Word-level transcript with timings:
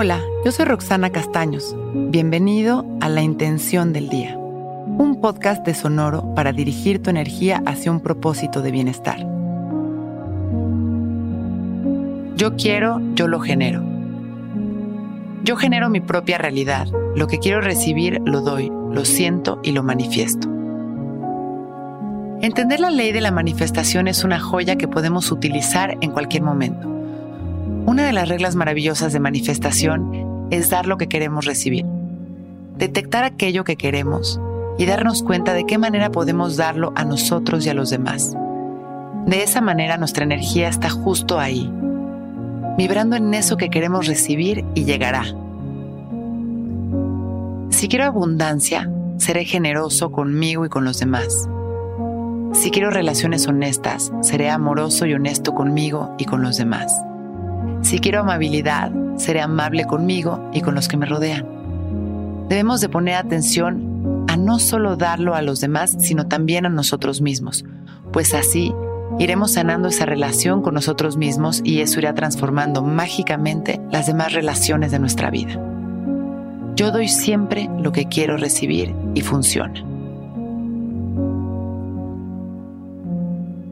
Hola, 0.00 0.20
yo 0.44 0.52
soy 0.52 0.64
Roxana 0.64 1.10
Castaños. 1.10 1.74
Bienvenido 1.92 2.86
a 3.00 3.08
La 3.08 3.20
Intención 3.20 3.92
del 3.92 4.08
Día, 4.08 4.38
un 4.38 5.18
podcast 5.20 5.66
de 5.66 5.74
Sonoro 5.74 6.36
para 6.36 6.52
dirigir 6.52 7.02
tu 7.02 7.10
energía 7.10 7.64
hacia 7.66 7.90
un 7.90 7.98
propósito 7.98 8.62
de 8.62 8.70
bienestar. 8.70 9.18
Yo 12.36 12.54
quiero, 12.54 13.00
yo 13.16 13.26
lo 13.26 13.40
genero. 13.40 13.82
Yo 15.42 15.56
genero 15.56 15.88
mi 15.88 16.00
propia 16.00 16.38
realidad. 16.38 16.86
Lo 17.16 17.26
que 17.26 17.40
quiero 17.40 17.60
recibir, 17.60 18.22
lo 18.24 18.42
doy, 18.42 18.70
lo 18.92 19.04
siento 19.04 19.58
y 19.64 19.72
lo 19.72 19.82
manifiesto. 19.82 20.46
Entender 22.40 22.78
la 22.78 22.90
ley 22.90 23.10
de 23.10 23.20
la 23.20 23.32
manifestación 23.32 24.06
es 24.06 24.22
una 24.22 24.38
joya 24.38 24.76
que 24.76 24.86
podemos 24.86 25.32
utilizar 25.32 25.98
en 26.00 26.12
cualquier 26.12 26.44
momento. 26.44 26.97
Una 27.88 28.04
de 28.04 28.12
las 28.12 28.28
reglas 28.28 28.54
maravillosas 28.54 29.14
de 29.14 29.18
manifestación 29.18 30.46
es 30.50 30.68
dar 30.68 30.86
lo 30.86 30.98
que 30.98 31.08
queremos 31.08 31.46
recibir. 31.46 31.86
Detectar 32.76 33.24
aquello 33.24 33.64
que 33.64 33.76
queremos 33.76 34.38
y 34.76 34.84
darnos 34.84 35.22
cuenta 35.22 35.54
de 35.54 35.64
qué 35.64 35.78
manera 35.78 36.10
podemos 36.10 36.58
darlo 36.58 36.92
a 36.96 37.06
nosotros 37.06 37.64
y 37.64 37.70
a 37.70 37.74
los 37.74 37.88
demás. 37.88 38.36
De 39.24 39.42
esa 39.42 39.62
manera 39.62 39.96
nuestra 39.96 40.24
energía 40.24 40.68
está 40.68 40.90
justo 40.90 41.40
ahí, 41.40 41.72
vibrando 42.76 43.16
en 43.16 43.32
eso 43.32 43.56
que 43.56 43.70
queremos 43.70 44.06
recibir 44.06 44.66
y 44.74 44.84
llegará. 44.84 45.24
Si 47.70 47.88
quiero 47.88 48.04
abundancia, 48.04 48.92
seré 49.16 49.46
generoso 49.46 50.12
conmigo 50.12 50.66
y 50.66 50.68
con 50.68 50.84
los 50.84 50.98
demás. 50.98 51.48
Si 52.52 52.70
quiero 52.70 52.90
relaciones 52.90 53.46
honestas, 53.46 54.12
seré 54.20 54.50
amoroso 54.50 55.06
y 55.06 55.14
honesto 55.14 55.54
conmigo 55.54 56.14
y 56.18 56.26
con 56.26 56.42
los 56.42 56.58
demás. 56.58 56.92
Si 57.88 58.00
quiero 58.00 58.20
amabilidad, 58.20 58.92
seré 59.16 59.40
amable 59.40 59.86
conmigo 59.86 60.50
y 60.52 60.60
con 60.60 60.74
los 60.74 60.88
que 60.88 60.98
me 60.98 61.06
rodean. 61.06 61.46
Debemos 62.50 62.82
de 62.82 62.90
poner 62.90 63.14
atención 63.14 64.26
a 64.28 64.36
no 64.36 64.58
solo 64.58 64.96
darlo 64.96 65.34
a 65.34 65.40
los 65.40 65.62
demás, 65.62 65.96
sino 65.98 66.26
también 66.26 66.66
a 66.66 66.68
nosotros 66.68 67.22
mismos, 67.22 67.64
pues 68.12 68.34
así 68.34 68.74
iremos 69.18 69.52
sanando 69.52 69.88
esa 69.88 70.04
relación 70.04 70.60
con 70.60 70.74
nosotros 70.74 71.16
mismos 71.16 71.62
y 71.64 71.80
eso 71.80 71.98
irá 71.98 72.12
transformando 72.12 72.82
mágicamente 72.82 73.80
las 73.90 74.06
demás 74.06 74.34
relaciones 74.34 74.90
de 74.90 74.98
nuestra 74.98 75.30
vida. 75.30 75.58
Yo 76.76 76.92
doy 76.92 77.08
siempre 77.08 77.70
lo 77.80 77.90
que 77.90 78.04
quiero 78.04 78.36
recibir 78.36 78.94
y 79.14 79.22
funciona. 79.22 79.82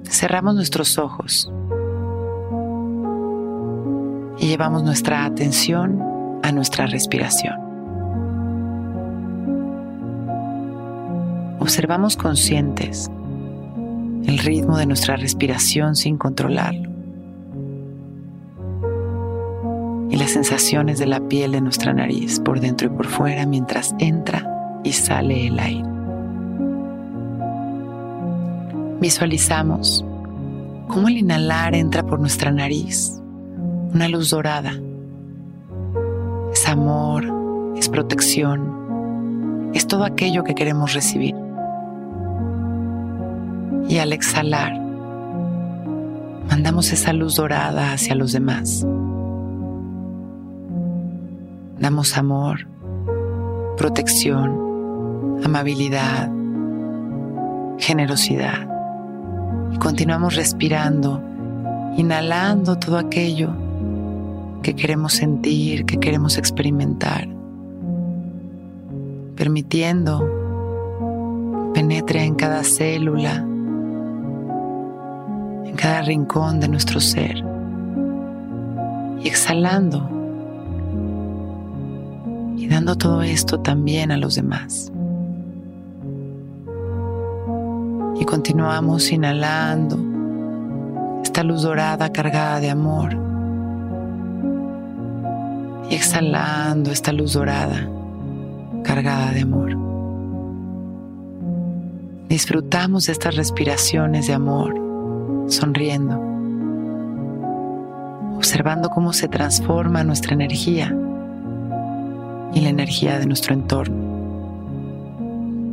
Cerramos 0.08 0.54
nuestros 0.54 0.96
ojos 0.96 1.50
y 4.38 4.48
llevamos 4.48 4.82
nuestra 4.82 5.24
atención 5.24 6.00
a 6.42 6.52
nuestra 6.52 6.86
respiración. 6.86 7.54
Observamos 11.58 12.16
conscientes 12.16 13.10
el 14.26 14.38
ritmo 14.38 14.78
de 14.78 14.86
nuestra 14.86 15.16
respiración 15.16 15.96
sin 15.96 16.18
controlarlo 16.18 16.90
y 20.10 20.16
las 20.16 20.30
sensaciones 20.30 20.98
de 20.98 21.06
la 21.06 21.20
piel 21.20 21.52
de 21.52 21.60
nuestra 21.60 21.92
nariz 21.92 22.40
por 22.40 22.60
dentro 22.60 22.86
y 22.88 22.90
por 22.90 23.06
fuera 23.06 23.46
mientras 23.46 23.94
entra 23.98 24.80
y 24.84 24.92
sale 24.92 25.48
el 25.48 25.58
aire. 25.58 25.88
Visualizamos 29.00 30.04
cómo 30.88 31.08
el 31.08 31.18
inhalar 31.18 31.74
entra 31.74 32.04
por 32.04 32.20
nuestra 32.20 32.50
nariz 32.50 33.20
una 33.96 34.08
luz 34.08 34.28
dorada. 34.28 34.72
Es 36.52 36.68
amor, 36.68 37.24
es 37.76 37.88
protección, 37.88 39.70
es 39.72 39.86
todo 39.86 40.04
aquello 40.04 40.44
que 40.44 40.54
queremos 40.54 40.92
recibir. 40.92 41.34
Y 43.88 43.96
al 43.96 44.12
exhalar, 44.12 44.78
mandamos 46.50 46.92
esa 46.92 47.14
luz 47.14 47.36
dorada 47.36 47.94
hacia 47.94 48.14
los 48.14 48.32
demás. 48.32 48.86
Damos 51.78 52.18
amor, 52.18 52.68
protección, 53.78 55.40
amabilidad, 55.42 56.30
generosidad. 57.78 58.68
Y 59.72 59.78
continuamos 59.78 60.36
respirando, 60.36 61.22
inhalando 61.96 62.78
todo 62.78 62.98
aquello 62.98 63.64
que 64.66 64.74
queremos 64.74 65.12
sentir, 65.12 65.86
que 65.86 65.98
queremos 65.98 66.38
experimentar, 66.38 67.28
permitiendo 69.36 70.18
que 71.72 71.80
penetre 71.80 72.24
en 72.24 72.34
cada 72.34 72.64
célula, 72.64 73.36
en 75.66 75.72
cada 75.76 76.02
rincón 76.02 76.58
de 76.58 76.66
nuestro 76.66 76.98
ser 76.98 77.44
y 79.22 79.28
exhalando 79.28 80.10
y 82.56 82.66
dando 82.66 82.96
todo 82.96 83.22
esto 83.22 83.60
también 83.60 84.10
a 84.10 84.16
los 84.16 84.34
demás. 84.34 84.90
Y 88.18 88.24
continuamos 88.24 89.12
inhalando 89.12 89.96
esta 91.22 91.44
luz 91.44 91.62
dorada 91.62 92.10
cargada 92.10 92.58
de 92.58 92.70
amor 92.70 93.25
y 95.90 95.94
exhalando 95.94 96.90
esta 96.90 97.12
luz 97.12 97.34
dorada 97.34 97.88
cargada 98.82 99.32
de 99.32 99.40
amor. 99.40 99.76
Disfrutamos 102.28 103.06
de 103.06 103.12
estas 103.12 103.36
respiraciones 103.36 104.26
de 104.26 104.34
amor, 104.34 104.74
sonriendo, 105.48 106.20
observando 108.36 108.90
cómo 108.90 109.12
se 109.12 109.28
transforma 109.28 110.04
nuestra 110.04 110.34
energía 110.34 110.94
y 112.52 112.60
la 112.60 112.68
energía 112.68 113.18
de 113.18 113.26
nuestro 113.26 113.54
entorno. 113.54 113.96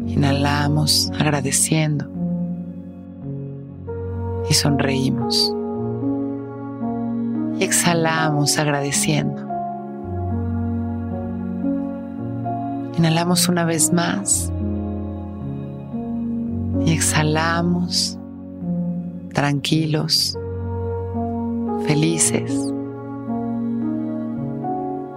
Inhalamos 0.07 1.12
agradeciendo 1.19 2.06
y 4.50 4.53
sonreímos. 4.53 5.53
Y 7.59 7.63
exhalamos 7.63 8.57
agradeciendo. 8.57 9.43
Inhalamos 12.98 13.50
una 13.50 13.66
vez 13.66 13.92
más 13.92 14.52
y 16.86 16.92
exhalamos 16.92 18.18
tranquilos, 19.34 20.38
felices. 21.88 22.54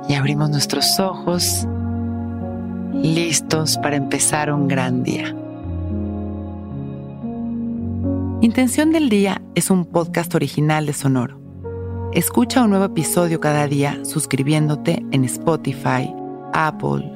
Y 0.08 0.14
abrimos 0.14 0.50
nuestros 0.50 0.98
ojos 1.00 1.66
listos 2.94 3.76
para 3.78 3.96
empezar 3.96 4.52
un 4.52 4.68
gran 4.68 5.02
día. 5.02 5.34
Intención 8.40 8.92
del 8.92 9.08
Día 9.08 9.42
es 9.54 9.70
un 9.70 9.84
podcast 9.84 10.34
original 10.34 10.86
de 10.86 10.92
Sonoro. 10.92 11.40
Escucha 12.12 12.62
un 12.62 12.70
nuevo 12.70 12.84
episodio 12.86 13.40
cada 13.40 13.66
día 13.66 13.98
suscribiéndote 14.04 15.04
en 15.10 15.24
Spotify, 15.24 16.14
Apple, 16.52 17.15